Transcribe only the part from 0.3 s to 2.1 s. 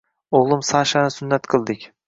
O‘g‘lim Sashani sunnat qildik